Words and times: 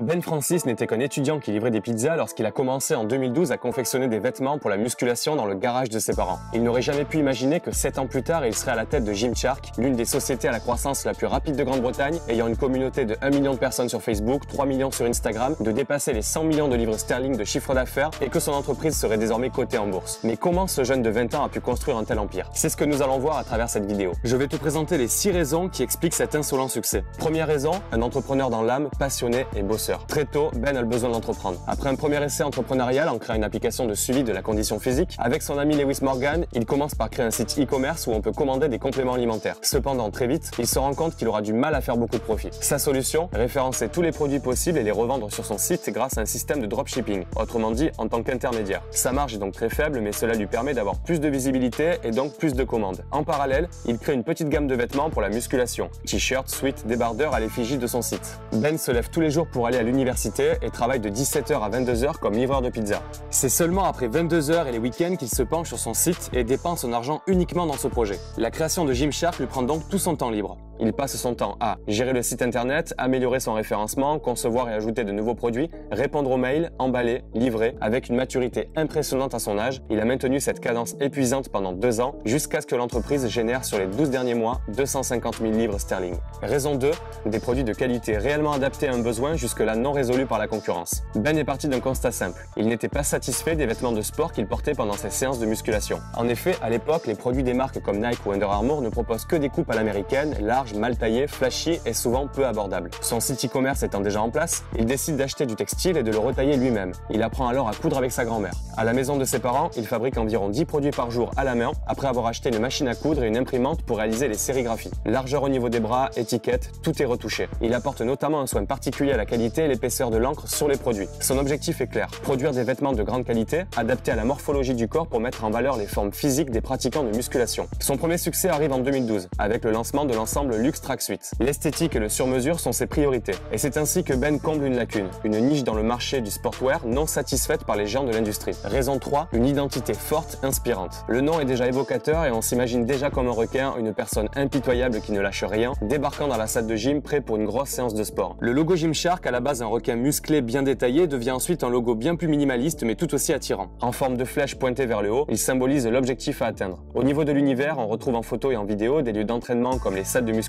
Ben 0.00 0.20
Francis 0.20 0.66
n'était 0.66 0.88
qu'un 0.88 0.98
étudiant 0.98 1.38
qui 1.38 1.52
livrait 1.52 1.70
des 1.70 1.80
pizzas 1.80 2.16
lorsqu'il 2.16 2.44
a 2.46 2.50
commencé 2.50 2.96
en 2.96 3.04
2012 3.04 3.52
à 3.52 3.58
confectionner 3.58 4.08
des 4.08 4.18
vêtements 4.18 4.58
pour 4.58 4.68
la 4.68 4.76
musculation 4.76 5.36
dans 5.36 5.46
le 5.46 5.54
garage 5.54 5.88
de 5.88 6.00
ses 6.00 6.14
parents. 6.14 6.40
Il 6.52 6.64
n'aurait 6.64 6.82
jamais 6.82 7.04
pu 7.04 7.18
imaginer 7.18 7.60
que 7.60 7.70
7 7.70 8.00
ans 8.00 8.08
plus 8.08 8.24
tard, 8.24 8.44
il 8.44 8.56
serait 8.56 8.72
à 8.72 8.74
la 8.74 8.86
tête 8.86 9.04
de 9.04 9.12
Gymshark, 9.12 9.70
l'une 9.78 9.94
des 9.94 10.04
sociétés 10.04 10.48
à 10.48 10.50
la 10.50 10.58
croissance 10.58 11.04
la 11.04 11.14
plus 11.14 11.28
rapide 11.28 11.54
de 11.54 11.62
Grande-Bretagne, 11.62 12.18
ayant 12.28 12.48
une 12.48 12.56
communauté 12.56 13.04
de 13.04 13.16
1 13.22 13.30
million 13.30 13.54
de 13.54 13.58
personnes 13.58 13.88
sur 13.88 14.02
Facebook, 14.02 14.48
3 14.48 14.66
millions 14.66 14.90
sur 14.90 15.06
Instagram, 15.06 15.54
de 15.60 15.70
dépasser 15.70 16.12
les 16.12 16.22
100 16.22 16.42
millions 16.42 16.66
de 16.66 16.74
livres 16.74 16.98
sterling 16.98 17.36
de 17.36 17.44
chiffre 17.44 17.72
d'affaires 17.72 18.10
et 18.20 18.30
que 18.30 18.40
son 18.40 18.50
entreprise 18.50 18.98
serait 18.98 19.16
désormais 19.16 19.50
cotée 19.50 19.78
en 19.78 19.86
bourse. 19.86 20.18
Mais 20.24 20.36
comment 20.36 20.66
ce 20.66 20.82
jeune 20.82 21.02
de 21.02 21.10
20 21.10 21.36
ans 21.36 21.44
a 21.44 21.48
pu 21.48 21.60
construire 21.60 21.98
un 21.98 22.04
tel 22.04 22.18
empire? 22.18 22.50
C'est 22.52 22.68
ce 22.68 22.76
que 22.76 22.84
nous 22.84 23.00
allons 23.00 23.20
voir 23.20 23.38
à 23.38 23.44
travers 23.44 23.68
cette 23.68 23.86
vidéo. 23.86 24.10
Je 24.24 24.34
vais 24.34 24.48
te 24.48 24.56
présenter 24.56 24.98
les 24.98 25.06
6 25.06 25.30
raisons 25.30 25.68
qui 25.68 25.84
expliquent 25.84 26.14
cet 26.14 26.34
insolent 26.34 26.66
succès. 26.66 27.04
Première 27.16 27.46
raison, 27.46 27.80
un 27.92 28.02
entrepreneur 28.02 28.50
dans 28.50 28.62
l'âme, 28.62 28.88
passionné 28.98 29.46
et 29.54 29.62
bosseur. 29.62 29.83
Très 30.08 30.24
tôt, 30.24 30.50
ben 30.56 30.76
a 30.76 30.80
le 30.80 30.86
besoin 30.86 31.10
d'entreprendre. 31.10 31.58
Après 31.66 31.88
un 31.88 31.94
premier 31.94 32.22
essai 32.22 32.42
entrepreneurial 32.42 33.08
en 33.08 33.18
créant 33.18 33.36
une 33.36 33.44
application 33.44 33.86
de 33.86 33.94
suivi 33.94 34.24
de 34.24 34.32
la 34.32 34.42
condition 34.42 34.78
physique, 34.78 35.16
avec 35.18 35.42
son 35.42 35.58
ami 35.58 35.76
Lewis 35.76 35.98
Morgan, 36.02 36.46
il 36.52 36.66
commence 36.66 36.94
par 36.94 37.10
créer 37.10 37.26
un 37.26 37.30
site 37.30 37.58
e-commerce 37.58 38.06
où 38.06 38.12
on 38.12 38.20
peut 38.20 38.32
commander 38.32 38.68
des 38.68 38.78
compléments 38.78 39.14
alimentaires. 39.14 39.56
Cependant, 39.62 40.10
très 40.10 40.26
vite, 40.26 40.50
il 40.58 40.66
se 40.66 40.78
rend 40.78 40.94
compte 40.94 41.16
qu'il 41.16 41.28
aura 41.28 41.42
du 41.42 41.52
mal 41.52 41.74
à 41.74 41.80
faire 41.80 41.96
beaucoup 41.96 42.16
de 42.16 42.22
profit. 42.22 42.48
Sa 42.60 42.78
solution, 42.78 43.28
référencer 43.32 43.88
tous 43.88 44.02
les 44.02 44.12
produits 44.12 44.40
possibles 44.40 44.78
et 44.78 44.82
les 44.82 44.90
revendre 44.90 45.32
sur 45.32 45.44
son 45.44 45.58
site 45.58 45.90
grâce 45.90 46.18
à 46.18 46.22
un 46.22 46.26
système 46.26 46.60
de 46.60 46.66
dropshipping, 46.66 47.24
autrement 47.36 47.70
dit 47.70 47.90
en 47.98 48.08
tant 48.08 48.22
qu'intermédiaire. 48.22 48.82
Sa 48.90 49.12
marge 49.12 49.34
est 49.34 49.38
donc 49.38 49.52
très 49.52 49.68
faible, 49.68 50.00
mais 50.00 50.12
cela 50.12 50.34
lui 50.34 50.46
permet 50.46 50.74
d'avoir 50.74 50.98
plus 50.98 51.20
de 51.20 51.28
visibilité 51.28 51.98
et 52.04 52.10
donc 52.10 52.34
plus 52.34 52.54
de 52.54 52.64
commandes. 52.64 53.04
En 53.10 53.24
parallèle, 53.24 53.68
il 53.86 53.98
crée 53.98 54.14
une 54.14 54.24
petite 54.24 54.48
gamme 54.48 54.66
de 54.66 54.74
vêtements 54.74 55.10
pour 55.10 55.22
la 55.22 55.28
musculation, 55.28 55.90
t-shirts, 56.06 56.48
sweats, 56.48 56.86
débardeurs 56.86 57.34
à 57.34 57.40
l'effigie 57.40 57.78
de 57.78 57.86
son 57.86 58.02
site. 58.02 58.38
Ben 58.52 58.78
se 58.78 58.90
lève 58.90 59.10
tous 59.10 59.20
les 59.20 59.30
jours 59.30 59.46
pour 59.46 59.66
aller 59.66 59.73
à 59.76 59.82
l'université 59.82 60.52
et 60.62 60.70
travaille 60.70 61.00
de 61.00 61.08
17h 61.08 61.60
à 61.60 61.70
22h 61.70 62.18
comme 62.18 62.34
livreur 62.34 62.62
de 62.62 62.70
pizza. 62.70 63.02
C'est 63.30 63.48
seulement 63.48 63.84
après 63.84 64.08
22h 64.08 64.66
et 64.66 64.72
les 64.72 64.78
week-ends 64.78 65.16
qu'il 65.16 65.28
se 65.28 65.42
penche 65.42 65.68
sur 65.68 65.78
son 65.78 65.94
site 65.94 66.30
et 66.32 66.44
dépense 66.44 66.80
son 66.80 66.92
argent 66.92 67.22
uniquement 67.26 67.66
dans 67.66 67.76
ce 67.76 67.88
projet. 67.88 68.18
La 68.36 68.50
création 68.50 68.84
de 68.84 68.92
Gymshark 68.92 69.38
lui 69.38 69.46
prend 69.46 69.62
donc 69.62 69.88
tout 69.88 69.98
son 69.98 70.16
temps 70.16 70.30
libre. 70.30 70.56
Il 70.80 70.92
passe 70.92 71.16
son 71.16 71.34
temps 71.34 71.56
à 71.60 71.78
gérer 71.86 72.12
le 72.12 72.22
site 72.22 72.42
internet, 72.42 72.94
améliorer 72.98 73.40
son 73.40 73.54
référencement, 73.54 74.18
concevoir 74.18 74.68
et 74.68 74.74
ajouter 74.74 75.04
de 75.04 75.12
nouveaux 75.12 75.34
produits, 75.34 75.70
répondre 75.90 76.30
aux 76.30 76.36
mails, 76.36 76.70
emballer, 76.78 77.22
livrer. 77.34 77.76
Avec 77.80 78.08
une 78.08 78.16
maturité 78.16 78.68
impressionnante 78.76 79.34
à 79.34 79.38
son 79.38 79.58
âge, 79.58 79.82
il 79.90 80.00
a 80.00 80.04
maintenu 80.04 80.40
cette 80.40 80.60
cadence 80.60 80.96
épuisante 81.00 81.48
pendant 81.48 81.72
deux 81.72 82.00
ans 82.00 82.16
jusqu'à 82.24 82.60
ce 82.60 82.66
que 82.66 82.74
l'entreprise 82.74 83.26
génère 83.28 83.64
sur 83.64 83.78
les 83.78 83.86
12 83.86 84.10
derniers 84.10 84.34
mois 84.34 84.60
250 84.76 85.38
000 85.38 85.52
livres 85.52 85.78
sterling. 85.78 86.16
Raison 86.42 86.74
2, 86.74 86.90
des 87.26 87.40
produits 87.40 87.64
de 87.64 87.72
qualité 87.72 88.16
réellement 88.16 88.52
adaptés 88.52 88.88
à 88.88 88.94
un 88.94 89.00
besoin 89.00 89.36
jusque-là 89.36 89.76
non 89.76 89.92
résolu 89.92 90.26
par 90.26 90.38
la 90.38 90.48
concurrence. 90.48 91.02
Ben 91.14 91.36
est 91.38 91.44
parti 91.44 91.68
d'un 91.68 91.80
constat 91.80 92.12
simple. 92.12 92.46
Il 92.56 92.66
n'était 92.66 92.88
pas 92.88 93.02
satisfait 93.02 93.56
des 93.56 93.66
vêtements 93.66 93.92
de 93.92 94.02
sport 94.02 94.32
qu'il 94.32 94.46
portait 94.46 94.74
pendant 94.74 94.94
ses 94.94 95.10
séances 95.10 95.38
de 95.38 95.46
musculation. 95.46 96.00
En 96.16 96.28
effet, 96.28 96.56
à 96.62 96.70
l'époque, 96.70 97.06
les 97.06 97.14
produits 97.14 97.42
des 97.42 97.54
marques 97.54 97.80
comme 97.80 97.98
Nike 97.98 98.24
ou 98.26 98.32
Under 98.32 98.50
Armour 98.50 98.82
ne 98.82 98.88
proposent 98.88 99.24
que 99.24 99.36
des 99.36 99.48
coupes 99.48 99.70
à 99.70 99.74
l'américaine, 99.74 100.34
mal 100.72 100.96
taillé, 100.96 101.26
flashy 101.26 101.78
et 101.84 101.92
souvent 101.92 102.26
peu 102.26 102.46
abordable. 102.46 102.90
Son 103.02 103.20
site 103.20 103.44
e-commerce 103.44 103.82
étant 103.82 104.00
déjà 104.00 104.22
en 104.22 104.30
place, 104.30 104.64
il 104.78 104.86
décide 104.86 105.16
d'acheter 105.16 105.44
du 105.44 105.56
textile 105.56 105.98
et 105.98 106.02
de 106.02 106.10
le 106.10 106.18
retailler 106.18 106.56
lui-même. 106.56 106.92
Il 107.10 107.22
apprend 107.22 107.48
alors 107.48 107.68
à 107.68 107.72
coudre 107.74 107.98
avec 107.98 108.12
sa 108.12 108.24
grand-mère. 108.24 108.54
À 108.76 108.84
la 108.84 108.92
maison 108.92 109.16
de 109.16 109.24
ses 109.24 109.40
parents, 109.40 109.70
il 109.76 109.86
fabrique 109.86 110.16
environ 110.16 110.48
10 110.48 110.64
produits 110.64 110.90
par 110.90 111.10
jour 111.10 111.30
à 111.36 111.44
la 111.44 111.54
main 111.54 111.72
après 111.86 112.08
avoir 112.08 112.26
acheté 112.26 112.48
une 112.48 112.60
machine 112.60 112.88
à 112.88 112.94
coudre 112.94 113.24
et 113.24 113.28
une 113.28 113.36
imprimante 113.36 113.82
pour 113.82 113.98
réaliser 113.98 114.28
les 114.28 114.38
sérigraphies. 114.38 114.90
Largeur 115.04 115.42
au 115.42 115.48
niveau 115.48 115.68
des 115.68 115.80
bras, 115.80 116.10
étiquette, 116.16 116.70
tout 116.82 117.02
est 117.02 117.04
retouché. 117.04 117.48
Il 117.60 117.74
apporte 117.74 118.00
notamment 118.00 118.40
un 118.40 118.46
soin 118.46 118.64
particulier 118.64 119.12
à 119.12 119.16
la 119.16 119.26
qualité 119.26 119.64
et 119.64 119.68
l'épaisseur 119.68 120.10
de 120.10 120.16
l'encre 120.16 120.48
sur 120.48 120.68
les 120.68 120.76
produits. 120.76 121.08
Son 121.20 121.38
objectif 121.38 121.80
est 121.80 121.86
clair, 121.86 122.08
produire 122.22 122.52
des 122.52 122.64
vêtements 122.64 122.92
de 122.92 123.02
grande 123.02 123.24
qualité, 123.24 123.64
adaptés 123.76 124.12
à 124.12 124.16
la 124.16 124.24
morphologie 124.24 124.74
du 124.74 124.88
corps 124.88 125.06
pour 125.06 125.20
mettre 125.20 125.44
en 125.44 125.50
valeur 125.50 125.76
les 125.76 125.86
formes 125.86 126.12
physiques 126.12 126.50
des 126.50 126.60
pratiquants 126.60 127.04
de 127.04 127.14
musculation. 127.14 127.68
Son 127.80 127.96
premier 127.96 128.18
succès 128.18 128.48
arrive 128.48 128.72
en 128.72 128.78
2012 128.78 129.28
avec 129.38 129.64
le 129.64 129.72
lancement 129.72 130.04
de 130.04 130.14
l'ensemble 130.14 130.53
Luxe 130.56 130.80
Track 130.80 131.02
Suite. 131.02 131.32
L'esthétique 131.40 131.96
et 131.96 131.98
le 131.98 132.08
sur-mesure 132.08 132.60
sont 132.60 132.72
ses 132.72 132.86
priorités. 132.86 133.34
Et 133.52 133.58
c'est 133.58 133.76
ainsi 133.76 134.04
que 134.04 134.12
Ben 134.12 134.38
comble 134.38 134.64
une 134.64 134.76
lacune, 134.76 135.08
une 135.24 135.38
niche 135.38 135.64
dans 135.64 135.74
le 135.74 135.82
marché 135.82 136.20
du 136.20 136.30
sportwear 136.30 136.86
non 136.86 137.06
satisfaite 137.06 137.64
par 137.64 137.76
les 137.76 137.86
gens 137.86 138.04
de 138.04 138.12
l'industrie. 138.12 138.54
Raison 138.64 138.98
3, 138.98 139.28
une 139.32 139.46
identité 139.46 139.94
forte, 139.94 140.38
inspirante. 140.42 141.04
Le 141.08 141.20
nom 141.20 141.40
est 141.40 141.44
déjà 141.44 141.66
évocateur 141.66 142.24
et 142.24 142.30
on 142.30 142.40
s'imagine 142.40 142.84
déjà 142.84 143.10
comme 143.10 143.28
un 143.28 143.32
requin, 143.32 143.74
une 143.78 143.92
personne 143.92 144.28
impitoyable 144.34 145.00
qui 145.00 145.12
ne 145.12 145.20
lâche 145.20 145.44
rien, 145.44 145.72
débarquant 145.82 146.28
dans 146.28 146.36
la 146.36 146.46
salle 146.46 146.66
de 146.66 146.76
gym 146.76 147.02
prêt 147.02 147.20
pour 147.20 147.36
une 147.36 147.44
grosse 147.44 147.70
séance 147.70 147.94
de 147.94 148.04
sport. 148.04 148.36
Le 148.40 148.52
logo 148.52 148.76
Gymshark, 148.76 149.26
à 149.26 149.30
la 149.30 149.40
base 149.40 149.62
un 149.62 149.66
requin 149.66 149.96
musclé 149.96 150.42
bien 150.42 150.62
détaillé, 150.62 151.06
devient 151.06 151.32
ensuite 151.32 151.64
un 151.64 151.70
logo 151.70 151.94
bien 151.94 152.16
plus 152.16 152.28
minimaliste 152.28 152.82
mais 152.82 152.94
tout 152.94 153.14
aussi 153.14 153.32
attirant. 153.32 153.68
En 153.80 153.92
forme 153.92 154.16
de 154.16 154.24
flèche 154.24 154.54
pointée 154.56 154.86
vers 154.86 155.02
le 155.02 155.12
haut, 155.12 155.26
il 155.28 155.38
symbolise 155.38 155.86
l'objectif 155.86 156.42
à 156.42 156.46
atteindre. 156.46 156.82
Au 156.94 157.02
niveau 157.02 157.24
de 157.24 157.32
l'univers, 157.32 157.78
on 157.78 157.86
retrouve 157.86 158.14
en 158.14 158.22
photo 158.22 158.50
et 158.50 158.56
en 158.56 158.64
vidéo 158.64 159.02
des 159.02 159.12
lieux 159.12 159.24
d'entraînement 159.24 159.78
comme 159.78 159.96
les 159.96 160.04
salles 160.04 160.24
de 160.24 160.32
musculation, 160.32 160.43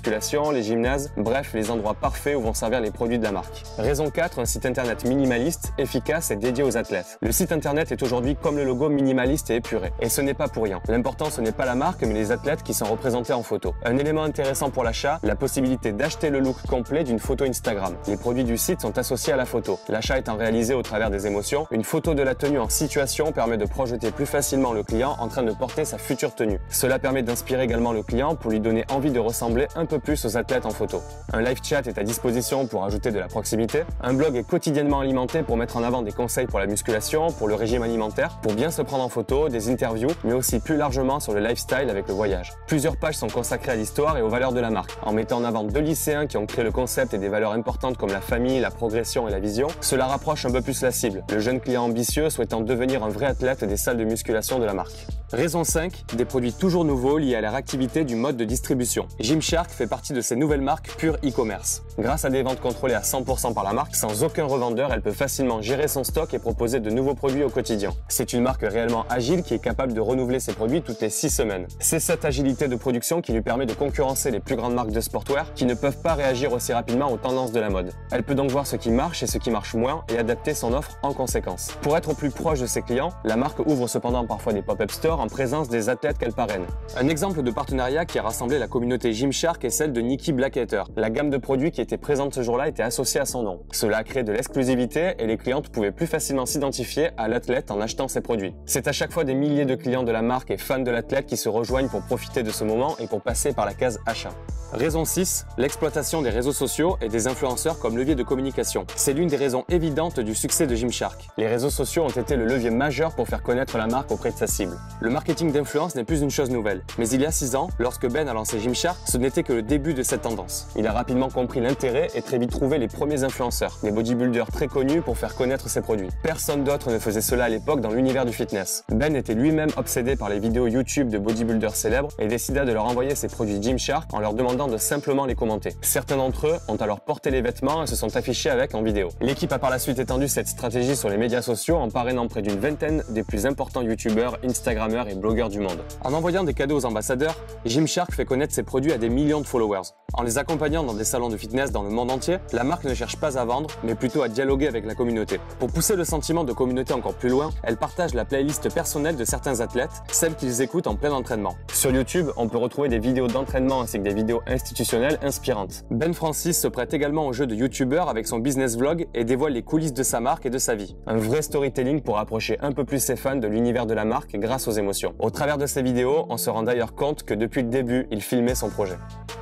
les 0.52 0.62
gymnases, 0.62 1.12
bref, 1.16 1.52
les 1.54 1.70
endroits 1.70 1.94
parfaits 1.94 2.36
où 2.36 2.40
vont 2.40 2.54
servir 2.54 2.80
les 2.80 2.90
produits 2.90 3.18
de 3.18 3.24
la 3.24 3.32
marque. 3.32 3.62
Raison 3.78 4.10
4, 4.10 4.40
un 4.40 4.44
site 4.44 4.66
internet 4.66 5.04
minimaliste, 5.04 5.72
efficace 5.78 6.30
et 6.30 6.36
dédié 6.36 6.62
aux 6.64 6.76
athlètes. 6.76 7.18
Le 7.20 7.32
site 7.32 7.52
internet 7.52 7.92
est 7.92 8.02
aujourd'hui 8.02 8.36
comme 8.36 8.56
le 8.56 8.64
logo 8.64 8.88
minimaliste 8.88 9.50
et 9.50 9.56
épuré. 9.56 9.92
Et 10.00 10.08
ce 10.08 10.20
n'est 10.20 10.34
pas 10.34 10.48
pour 10.48 10.64
rien. 10.64 10.80
L'important 10.88 11.30
ce 11.30 11.40
n'est 11.40 11.52
pas 11.52 11.64
la 11.64 11.74
marque 11.74 12.02
mais 12.02 12.14
les 12.14 12.32
athlètes 12.32 12.62
qui 12.62 12.74
sont 12.74 12.84
représentés 12.84 13.32
en 13.32 13.42
photo. 13.42 13.74
Un 13.84 13.96
élément 13.96 14.22
intéressant 14.22 14.70
pour 14.70 14.84
l'achat, 14.84 15.18
la 15.22 15.34
possibilité 15.34 15.92
d'acheter 15.92 16.30
le 16.30 16.40
look 16.40 16.56
complet 16.68 17.04
d'une 17.04 17.18
photo 17.18 17.44
Instagram. 17.44 17.94
Les 18.06 18.16
produits 18.16 18.44
du 18.44 18.56
site 18.56 18.82
sont 18.82 18.98
associés 18.98 19.32
à 19.32 19.36
la 19.36 19.46
photo. 19.46 19.78
L'achat 19.88 20.18
étant 20.18 20.36
réalisé 20.36 20.74
au 20.74 20.82
travers 20.82 21.10
des 21.10 21.26
émotions, 21.26 21.66
une 21.70 21.84
photo 21.84 22.14
de 22.14 22.22
la 22.22 22.34
tenue 22.34 22.58
en 22.58 22.68
situation 22.68 23.32
permet 23.32 23.56
de 23.56 23.64
projeter 23.64 24.10
plus 24.10 24.26
facilement 24.26 24.72
le 24.72 24.82
client 24.82 25.16
en 25.18 25.28
train 25.28 25.42
de 25.42 25.52
porter 25.52 25.84
sa 25.84 25.98
future 25.98 26.34
tenue. 26.34 26.58
Cela 26.68 26.98
permet 26.98 27.22
d'inspirer 27.22 27.64
également 27.64 27.92
le 27.92 28.02
client 28.02 28.34
pour 28.34 28.50
lui 28.50 28.60
donner 28.60 28.84
envie 28.90 29.10
de 29.10 29.18
ressembler 29.18 29.66
un 29.74 29.85
peu 29.86 29.98
plus 29.98 30.24
aux 30.24 30.36
athlètes 30.36 30.66
en 30.66 30.70
photo. 30.70 31.02
Un 31.32 31.42
live 31.42 31.60
chat 31.62 31.86
est 31.86 31.98
à 31.98 32.02
disposition 32.02 32.66
pour 32.66 32.84
ajouter 32.84 33.10
de 33.10 33.18
la 33.18 33.28
proximité. 33.28 33.84
Un 34.02 34.14
blog 34.14 34.36
est 34.36 34.46
quotidiennement 34.46 35.00
alimenté 35.00 35.42
pour 35.42 35.56
mettre 35.56 35.76
en 35.76 35.82
avant 35.82 36.02
des 36.02 36.12
conseils 36.12 36.46
pour 36.46 36.58
la 36.58 36.66
musculation, 36.66 37.28
pour 37.32 37.48
le 37.48 37.54
régime 37.54 37.82
alimentaire, 37.82 38.38
pour 38.42 38.52
bien 38.52 38.70
se 38.70 38.82
prendre 38.82 39.04
en 39.04 39.08
photo, 39.08 39.48
des 39.48 39.70
interviews, 39.70 40.10
mais 40.24 40.32
aussi 40.32 40.60
plus 40.60 40.76
largement 40.76 41.20
sur 41.20 41.32
le 41.32 41.40
lifestyle 41.40 41.88
avec 41.88 42.08
le 42.08 42.14
voyage. 42.14 42.52
Plusieurs 42.66 42.96
pages 42.96 43.16
sont 43.16 43.28
consacrées 43.28 43.72
à 43.72 43.76
l'histoire 43.76 44.18
et 44.18 44.22
aux 44.22 44.28
valeurs 44.28 44.52
de 44.52 44.60
la 44.60 44.70
marque, 44.70 44.92
en 45.02 45.12
mettant 45.12 45.38
en 45.38 45.44
avant 45.44 45.64
deux 45.64 45.80
lycéens 45.80 46.26
qui 46.26 46.36
ont 46.36 46.46
créé 46.46 46.64
le 46.64 46.72
concept 46.72 47.14
et 47.14 47.18
des 47.18 47.28
valeurs 47.28 47.52
importantes 47.52 47.96
comme 47.96 48.10
la 48.10 48.20
famille, 48.20 48.60
la 48.60 48.70
progression 48.70 49.28
et 49.28 49.30
la 49.30 49.38
vision. 49.38 49.68
Cela 49.80 50.06
rapproche 50.06 50.44
un 50.46 50.50
peu 50.50 50.62
plus 50.62 50.82
la 50.82 50.90
cible, 50.90 51.24
le 51.30 51.38
jeune 51.38 51.60
client 51.60 51.84
ambitieux 51.84 52.30
souhaitant 52.30 52.60
devenir 52.60 53.04
un 53.04 53.08
vrai 53.08 53.26
athlète 53.26 53.64
des 53.64 53.76
salles 53.76 53.96
de 53.96 54.04
musculation 54.04 54.58
de 54.58 54.64
la 54.64 54.74
marque. 54.74 55.06
Raison 55.32 55.64
5, 55.64 56.14
des 56.14 56.24
produits 56.24 56.52
toujours 56.52 56.84
nouveaux 56.84 57.18
liés 57.18 57.34
à 57.34 57.40
la 57.40 57.50
réactivité 57.50 58.04
du 58.04 58.14
mode 58.14 58.36
de 58.36 58.44
distribution. 58.44 59.08
Gymshark 59.18 59.70
fait 59.70 59.88
partie 59.88 60.12
de 60.12 60.20
ces 60.20 60.36
nouvelles 60.36 60.60
marques 60.60 60.94
pure 60.98 61.16
e-commerce. 61.24 61.82
Grâce 61.98 62.24
à 62.24 62.30
des 62.30 62.44
ventes 62.44 62.60
contrôlées 62.60 62.94
à 62.94 63.00
100% 63.00 63.52
par 63.52 63.64
la 63.64 63.72
marque, 63.72 63.96
sans 63.96 64.22
aucun 64.22 64.44
revendeur, 64.44 64.92
elle 64.92 65.02
peut 65.02 65.10
facilement 65.10 65.60
gérer 65.60 65.88
son 65.88 66.04
stock 66.04 66.32
et 66.32 66.38
proposer 66.38 66.78
de 66.78 66.90
nouveaux 66.90 67.16
produits 67.16 67.42
au 67.42 67.50
quotidien. 67.50 67.90
C'est 68.06 68.34
une 68.34 68.42
marque 68.42 68.62
réellement 68.62 69.04
agile 69.10 69.42
qui 69.42 69.54
est 69.54 69.58
capable 69.58 69.94
de 69.94 70.00
renouveler 70.00 70.38
ses 70.38 70.52
produits 70.52 70.80
toutes 70.80 71.00
les 71.00 71.10
6 71.10 71.30
semaines. 71.30 71.66
C'est 71.80 71.98
cette 71.98 72.24
agilité 72.24 72.68
de 72.68 72.76
production 72.76 73.20
qui 73.20 73.32
lui 73.32 73.42
permet 73.42 73.66
de 73.66 73.74
concurrencer 73.74 74.30
les 74.30 74.38
plus 74.38 74.54
grandes 74.54 74.74
marques 74.74 74.92
de 74.92 75.00
sportwear 75.00 75.52
qui 75.54 75.66
ne 75.66 75.74
peuvent 75.74 76.00
pas 76.00 76.14
réagir 76.14 76.52
aussi 76.52 76.72
rapidement 76.72 77.10
aux 77.10 77.16
tendances 77.16 77.50
de 77.50 77.58
la 77.58 77.68
mode. 77.68 77.90
Elle 78.12 78.22
peut 78.22 78.36
donc 78.36 78.52
voir 78.52 78.64
ce 78.68 78.76
qui 78.76 78.90
marche 78.90 79.24
et 79.24 79.26
ce 79.26 79.38
qui 79.38 79.50
marche 79.50 79.74
moins 79.74 80.04
et 80.08 80.18
adapter 80.18 80.54
son 80.54 80.72
offre 80.72 80.98
en 81.02 81.12
conséquence. 81.12 81.72
Pour 81.82 81.96
être 81.96 82.10
au 82.10 82.14
plus 82.14 82.30
proche 82.30 82.60
de 82.60 82.66
ses 82.66 82.82
clients, 82.82 83.10
la 83.24 83.34
marque 83.34 83.58
ouvre 83.66 83.88
cependant 83.88 84.24
parfois 84.24 84.52
des 84.52 84.62
pop-up 84.62 84.92
stores 84.92 85.15
en 85.20 85.28
présence 85.28 85.68
des 85.68 85.88
athlètes 85.88 86.18
qu'elle 86.18 86.32
parraine. 86.32 86.64
Un 86.96 87.08
exemple 87.08 87.42
de 87.42 87.50
partenariat 87.50 88.04
qui 88.04 88.18
a 88.18 88.22
rassemblé 88.22 88.58
la 88.58 88.68
communauté 88.68 89.12
Gymshark 89.12 89.64
est 89.64 89.70
celle 89.70 89.92
de 89.92 90.00
Nikki 90.00 90.32
Blackhater. 90.32 90.84
La 90.96 91.10
gamme 91.10 91.30
de 91.30 91.36
produits 91.36 91.70
qui 91.70 91.80
était 91.80 91.96
présente 91.96 92.34
ce 92.34 92.42
jour-là 92.42 92.68
était 92.68 92.82
associée 92.82 93.20
à 93.20 93.24
son 93.24 93.42
nom. 93.42 93.60
Cela 93.72 93.98
a 93.98 94.04
créé 94.04 94.22
de 94.22 94.32
l'exclusivité 94.32 95.14
et 95.18 95.26
les 95.26 95.36
clientes 95.36 95.68
pouvaient 95.68 95.92
plus 95.92 96.06
facilement 96.06 96.46
s'identifier 96.46 97.10
à 97.16 97.28
l'athlète 97.28 97.70
en 97.70 97.80
achetant 97.80 98.08
ses 98.08 98.20
produits. 98.20 98.54
C'est 98.66 98.88
à 98.88 98.92
chaque 98.92 99.12
fois 99.12 99.24
des 99.24 99.34
milliers 99.34 99.64
de 99.64 99.74
clients 99.74 100.02
de 100.02 100.12
la 100.12 100.22
marque 100.22 100.50
et 100.50 100.58
fans 100.58 100.78
de 100.78 100.90
l'athlète 100.90 101.26
qui 101.26 101.36
se 101.36 101.48
rejoignent 101.48 101.88
pour 101.88 102.02
profiter 102.02 102.42
de 102.42 102.50
ce 102.50 102.64
moment 102.64 102.96
et 102.98 103.06
pour 103.06 103.22
passer 103.22 103.52
par 103.52 103.66
la 103.66 103.74
case 103.74 103.98
achat. 104.06 104.32
Raison 104.72 105.04
6, 105.04 105.46
l'exploitation 105.58 106.22
des 106.22 106.30
réseaux 106.30 106.52
sociaux 106.52 106.96
et 107.00 107.08
des 107.08 107.28
influenceurs 107.28 107.78
comme 107.78 107.96
levier 107.96 108.16
de 108.16 108.24
communication. 108.24 108.84
C'est 108.96 109.12
l'une 109.12 109.28
des 109.28 109.36
raisons 109.36 109.64
évidentes 109.68 110.18
du 110.18 110.34
succès 110.34 110.66
de 110.66 110.74
Gymshark. 110.74 111.28
Les 111.38 111.46
réseaux 111.46 111.70
sociaux 111.70 112.02
ont 112.02 112.08
été 112.08 112.34
le 112.34 112.44
levier 112.44 112.70
majeur 112.70 113.14
pour 113.14 113.28
faire 113.28 113.44
connaître 113.44 113.78
la 113.78 113.86
marque 113.86 114.10
auprès 114.10 114.32
de 114.32 114.36
sa 114.36 114.48
cible. 114.48 114.76
Le 115.00 115.08
marketing 115.10 115.52
d'influence 115.52 115.94
n'est 115.94 116.02
plus 116.02 116.20
une 116.20 116.32
chose 116.32 116.50
nouvelle. 116.50 116.82
Mais 116.98 117.08
il 117.08 117.20
y 117.20 117.26
a 117.26 117.30
6 117.30 117.54
ans, 117.54 117.68
lorsque 117.78 118.08
Ben 118.08 118.28
a 118.28 118.34
lancé 118.34 118.58
Gymshark, 118.58 118.98
ce 119.06 119.16
n'était 119.18 119.44
que 119.44 119.52
le 119.52 119.62
début 119.62 119.94
de 119.94 120.02
cette 120.02 120.22
tendance. 120.22 120.66
Il 120.74 120.86
a 120.88 120.92
rapidement 120.92 121.30
compris 121.30 121.60
l'intérêt 121.60 122.08
et 122.16 122.22
très 122.22 122.38
vite 122.38 122.50
trouvé 122.50 122.78
les 122.78 122.88
premiers 122.88 123.22
influenceurs, 123.22 123.78
des 123.84 123.92
bodybuilders 123.92 124.50
très 124.50 124.66
connus 124.66 125.00
pour 125.00 125.16
faire 125.16 125.36
connaître 125.36 125.68
ses 125.68 125.80
produits. 125.80 126.08
Personne 126.24 126.64
d'autre 126.64 126.90
ne 126.90 126.98
faisait 126.98 127.20
cela 127.20 127.44
à 127.44 127.48
l'époque 127.48 127.80
dans 127.80 127.92
l'univers 127.92 128.26
du 128.26 128.32
fitness. 128.32 128.82
Ben 128.90 129.14
était 129.14 129.34
lui-même 129.34 129.70
obsédé 129.76 130.16
par 130.16 130.28
les 130.28 130.40
vidéos 130.40 130.66
YouTube 130.66 131.08
de 131.08 131.18
bodybuilders 131.18 131.76
célèbres 131.76 132.08
et 132.18 132.26
décida 132.26 132.64
de 132.64 132.72
leur 132.72 132.84
envoyer 132.86 133.14
ses 133.14 133.28
produits 133.28 133.62
Gymshark 133.62 134.12
en 134.12 134.18
leur 134.18 134.34
demandant 134.34 134.55
de 134.56 134.78
simplement 134.78 135.26
les 135.26 135.34
commenter. 135.34 135.76
Certains 135.82 136.16
d'entre 136.16 136.46
eux 136.46 136.56
ont 136.68 136.76
alors 136.76 137.00
porté 137.00 137.30
les 137.30 137.42
vêtements 137.42 137.82
et 137.82 137.86
se 137.86 137.94
sont 137.94 138.16
affichés 138.16 138.48
avec 138.48 138.74
en 138.74 138.82
vidéo. 138.82 139.10
L'équipe 139.20 139.52
a 139.52 139.58
par 139.58 139.68
la 139.68 139.78
suite 139.78 139.98
étendu 139.98 140.26
cette 140.26 140.48
stratégie 140.48 140.96
sur 140.96 141.10
les 141.10 141.18
médias 141.18 141.42
sociaux 141.42 141.76
en 141.76 141.90
parrainant 141.90 142.26
près 142.26 142.40
d'une 142.40 142.58
vingtaine 142.58 143.04
des 143.10 143.22
plus 143.22 143.44
importants 143.44 143.82
youtubeurs, 143.82 144.38
instagrammeurs 144.42 145.08
et 145.08 145.14
blogueurs 145.14 145.50
du 145.50 145.60
monde. 145.60 145.78
En 146.02 146.14
envoyant 146.14 146.44
des 146.44 146.54
cadeaux 146.54 146.78
aux 146.78 146.86
ambassadeurs, 146.86 147.36
Gymshark 147.66 148.12
fait 148.12 148.24
connaître 148.24 148.54
ses 148.54 148.62
produits 148.62 148.92
à 148.92 148.98
des 148.98 149.10
millions 149.10 149.42
de 149.42 149.46
followers. 149.46 149.92
En 150.14 150.22
les 150.22 150.38
accompagnant 150.38 150.84
dans 150.84 150.94
des 150.94 151.04
salons 151.04 151.28
de 151.28 151.36
fitness 151.36 151.72
dans 151.72 151.82
le 151.82 151.90
monde 151.90 152.12
entier, 152.12 152.38
la 152.52 152.62
marque 152.62 152.84
ne 152.84 152.94
cherche 152.94 153.16
pas 153.16 153.38
à 153.38 153.44
vendre, 153.44 153.68
mais 153.82 153.96
plutôt 153.96 154.22
à 154.22 154.28
dialoguer 154.28 154.68
avec 154.68 154.86
la 154.86 154.94
communauté. 154.94 155.40
Pour 155.58 155.68
pousser 155.68 155.96
le 155.96 156.04
sentiment 156.04 156.44
de 156.44 156.52
communauté 156.52 156.94
encore 156.94 157.14
plus 157.14 157.28
loin, 157.28 157.50
elle 157.64 157.76
partage 157.76 158.14
la 158.14 158.24
playlist 158.24 158.72
personnelle 158.72 159.16
de 159.16 159.24
certains 159.24 159.60
athlètes, 159.60 159.90
celle 160.12 160.36
qu'ils 160.36 160.62
écoutent 160.62 160.86
en 160.86 160.94
plein 160.94 161.10
entraînement. 161.10 161.56
Sur 161.72 161.90
YouTube, 161.90 162.28
on 162.36 162.48
peut 162.48 162.56
retrouver 162.56 162.88
des 162.88 163.00
vidéos 163.00 163.26
d'entraînement 163.26 163.80
ainsi 163.80 163.98
que 163.98 164.04
des 164.04 164.14
vidéos 164.14 164.42
institutionnelles 164.46 165.18
inspirantes. 165.22 165.84
Ben 165.90 166.14
Francis 166.14 166.58
se 166.58 166.68
prête 166.68 166.94
également 166.94 167.26
au 167.26 167.32
jeu 167.32 167.48
de 167.48 167.56
YouTuber 167.56 168.04
avec 168.08 168.28
son 168.28 168.38
business 168.38 168.78
vlog 168.78 169.08
et 169.12 169.24
dévoile 169.24 169.54
les 169.54 169.62
coulisses 169.62 169.92
de 169.92 170.04
sa 170.04 170.20
marque 170.20 170.46
et 170.46 170.50
de 170.50 170.58
sa 170.58 170.76
vie. 170.76 170.96
Un 171.08 171.16
vrai 171.16 171.42
storytelling 171.42 172.00
pour 172.00 172.18
approcher 172.18 172.58
un 172.60 172.70
peu 172.70 172.84
plus 172.84 173.00
ses 173.00 173.16
fans 173.16 173.36
de 173.36 173.48
l'univers 173.48 173.86
de 173.86 173.94
la 173.94 174.04
marque 174.04 174.36
grâce 174.36 174.68
aux 174.68 174.72
émotions. 174.72 175.14
Au 175.18 175.30
travers 175.30 175.58
de 175.58 175.66
ses 175.66 175.82
vidéos, 175.82 176.26
on 176.28 176.36
se 176.36 176.48
rend 176.48 176.62
d'ailleurs 176.62 176.94
compte 176.94 177.24
que 177.24 177.34
depuis 177.34 177.62
le 177.62 177.68
début, 177.68 178.06
il 178.12 178.22
filmait 178.22 178.54
son 178.54 178.70
projet. 178.70 178.96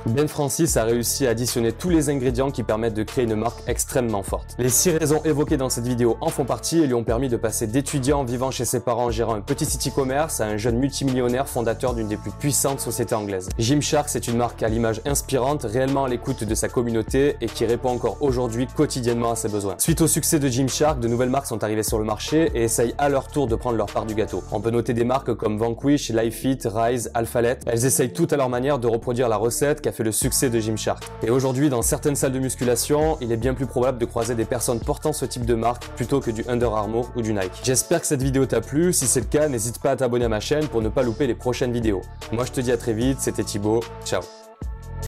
Ben 0.07 0.27
Francis 0.27 0.64
a 0.75 0.83
réussi 0.83 1.27
à 1.27 1.29
additionner 1.29 1.71
tous 1.71 1.89
les 1.89 2.09
ingrédients 2.09 2.51
qui 2.51 2.63
permettent 2.63 2.93
de 2.93 3.03
créer 3.03 3.25
une 3.25 3.35
marque 3.35 3.59
extrêmement 3.67 4.23
forte. 4.23 4.55
Les 4.57 4.69
six 4.69 4.91
raisons 4.91 5.21
évoquées 5.23 5.57
dans 5.57 5.69
cette 5.69 5.87
vidéo 5.87 6.17
en 6.21 6.29
font 6.29 6.45
partie 6.45 6.79
et 6.79 6.87
lui 6.87 6.93
ont 6.93 7.03
permis 7.03 7.29
de 7.29 7.37
passer 7.37 7.67
d'étudiant 7.67 8.23
vivant 8.23 8.51
chez 8.51 8.65
ses 8.65 8.79
parents 8.79 9.11
gérant 9.11 9.35
un 9.35 9.41
petit 9.41 9.65
city 9.65 9.91
commerce 9.91 10.41
à 10.41 10.45
un 10.45 10.57
jeune 10.57 10.77
multimillionnaire 10.77 11.47
fondateur 11.47 11.93
d'une 11.93 12.07
des 12.07 12.17
plus 12.17 12.31
puissantes 12.31 12.79
sociétés 12.79 13.15
anglaises. 13.15 13.49
Gymshark, 13.57 14.09
c'est 14.09 14.27
une 14.27 14.37
marque 14.37 14.63
à 14.63 14.69
l'image 14.69 15.01
inspirante, 15.05 15.63
réellement 15.63 16.05
à 16.05 16.09
l'écoute 16.09 16.43
de 16.43 16.55
sa 16.55 16.67
communauté 16.67 17.37
et 17.41 17.45
qui 17.45 17.65
répond 17.65 17.89
encore 17.89 18.17
aujourd'hui 18.21 18.67
quotidiennement 18.67 19.31
à 19.31 19.35
ses 19.35 19.49
besoins. 19.49 19.75
Suite 19.77 20.01
au 20.01 20.07
succès 20.07 20.39
de 20.39 20.47
Gymshark, 20.47 20.99
de 20.99 21.07
nouvelles 21.07 21.29
marques 21.29 21.47
sont 21.47 21.63
arrivées 21.63 21.83
sur 21.83 21.99
le 21.99 22.05
marché 22.05 22.51
et 22.55 22.63
essayent 22.63 22.95
à 22.97 23.09
leur 23.09 23.27
tour 23.27 23.47
de 23.47 23.55
prendre 23.55 23.77
leur 23.77 23.87
part 23.87 24.05
du 24.05 24.15
gâteau. 24.15 24.43
On 24.51 24.61
peut 24.61 24.71
noter 24.71 24.93
des 24.93 25.03
marques 25.03 25.33
comme 25.35 25.57
Vanquish, 25.57 26.09
LifeFit, 26.09 26.59
Rise, 26.65 27.11
Alphalet. 27.13 27.59
Elles 27.65 27.85
essayent 27.85 28.13
toutes 28.13 28.33
à 28.33 28.37
leur 28.37 28.49
manière 28.49 28.79
de 28.79 28.87
reproduire 28.87 29.29
la 29.29 29.37
recette 29.37 29.81
qu'a 29.81 29.91
fait 29.91 30.03
le 30.03 30.11
de 30.49 30.59
Gymshark. 30.59 31.03
Et 31.23 31.29
aujourd'hui, 31.29 31.69
dans 31.69 31.81
certaines 31.81 32.15
salles 32.15 32.31
de 32.31 32.39
musculation, 32.39 33.17
il 33.21 33.31
est 33.31 33.37
bien 33.37 33.53
plus 33.53 33.65
probable 33.65 33.97
de 33.97 34.05
croiser 34.05 34.35
des 34.35 34.45
personnes 34.45 34.79
portant 34.79 35.13
ce 35.13 35.25
type 35.25 35.45
de 35.45 35.55
marque 35.55 35.87
plutôt 35.89 36.19
que 36.19 36.31
du 36.31 36.43
Under 36.47 36.73
Armour 36.73 37.11
ou 37.15 37.21
du 37.21 37.33
Nike. 37.33 37.61
J'espère 37.63 38.01
que 38.01 38.07
cette 38.07 38.21
vidéo 38.21 38.45
t'a 38.45 38.61
plu. 38.61 38.93
Si 38.93 39.07
c'est 39.07 39.21
le 39.21 39.27
cas, 39.27 39.47
n'hésite 39.47 39.79
pas 39.79 39.91
à 39.91 39.95
t'abonner 39.95 40.25
à 40.25 40.29
ma 40.29 40.39
chaîne 40.39 40.67
pour 40.67 40.81
ne 40.81 40.89
pas 40.89 41.03
louper 41.03 41.27
les 41.27 41.35
prochaines 41.35 41.71
vidéos. 41.71 42.01
Moi, 42.31 42.45
je 42.45 42.51
te 42.51 42.61
dis 42.61 42.71
à 42.71 42.77
très 42.77 42.93
vite. 42.93 43.19
C'était 43.19 43.43
Thibaut. 43.43 43.81
Ciao 44.05 44.21